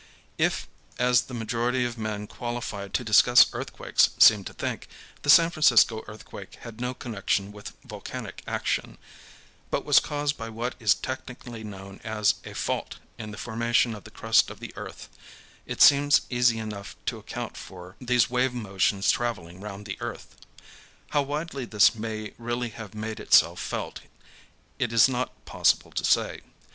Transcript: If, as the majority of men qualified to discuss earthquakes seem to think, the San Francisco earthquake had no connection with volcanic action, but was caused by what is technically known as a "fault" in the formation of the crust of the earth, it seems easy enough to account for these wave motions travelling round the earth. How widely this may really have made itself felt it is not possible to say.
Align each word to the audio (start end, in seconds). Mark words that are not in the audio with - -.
If, 0.39 0.67
as 0.97 1.21
the 1.29 1.35
majority 1.35 1.85
of 1.85 1.95
men 1.95 2.25
qualified 2.25 2.91
to 2.95 3.03
discuss 3.03 3.45
earthquakes 3.53 4.09
seem 4.17 4.43
to 4.45 4.53
think, 4.53 4.87
the 5.21 5.29
San 5.29 5.51
Francisco 5.51 6.03
earthquake 6.07 6.55
had 6.61 6.81
no 6.81 6.95
connection 6.95 7.51
with 7.51 7.75
volcanic 7.85 8.41
action, 8.47 8.97
but 9.69 9.85
was 9.85 9.99
caused 9.99 10.37
by 10.37 10.49
what 10.49 10.73
is 10.79 10.95
technically 10.95 11.63
known 11.63 12.01
as 12.03 12.33
a 12.45 12.53
"fault" 12.55 12.95
in 13.19 13.29
the 13.29 13.37
formation 13.37 13.93
of 13.93 14.03
the 14.03 14.09
crust 14.09 14.49
of 14.49 14.59
the 14.59 14.73
earth, 14.75 15.07
it 15.67 15.83
seems 15.83 16.21
easy 16.31 16.57
enough 16.57 16.95
to 17.05 17.19
account 17.19 17.55
for 17.55 17.95
these 17.99 18.27
wave 18.27 18.55
motions 18.55 19.11
travelling 19.11 19.61
round 19.61 19.85
the 19.85 19.97
earth. 20.01 20.35
How 21.11 21.21
widely 21.21 21.65
this 21.65 21.93
may 21.93 22.33
really 22.39 22.69
have 22.69 22.95
made 22.95 23.19
itself 23.19 23.59
felt 23.59 23.99
it 24.79 24.91
is 24.91 25.07
not 25.07 25.45
possible 25.45 25.91
to 25.91 26.03
say. 26.03 26.41